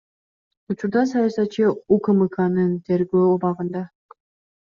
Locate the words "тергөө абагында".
2.89-3.85